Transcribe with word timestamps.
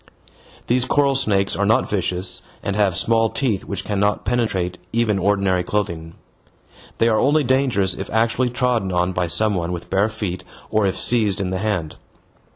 These 0.65 0.85
coral 0.85 1.13
snakes 1.13 1.55
are 1.55 1.63
not 1.63 1.87
vicious 1.87 2.41
and 2.63 2.75
have 2.75 2.97
small 2.97 3.29
teeth 3.29 3.65
which 3.65 3.83
cannot 3.83 4.25
penetrate 4.25 4.79
even 4.91 5.19
ordinary 5.19 5.61
clothing. 5.61 6.15
They 6.97 7.07
are 7.07 7.19
only 7.19 7.43
dangerous 7.43 7.93
if 7.93 8.09
actually 8.09 8.49
trodden 8.49 8.91
on 8.91 9.11
by 9.11 9.27
some 9.27 9.53
one 9.53 9.71
with 9.71 9.91
bare 9.91 10.09
feet 10.09 10.43
or 10.71 10.87
if 10.87 10.99
seized 10.99 11.39
in 11.39 11.51
the 11.51 11.59
hand. 11.59 11.97